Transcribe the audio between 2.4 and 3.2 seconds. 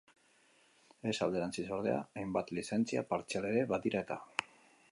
lizentzia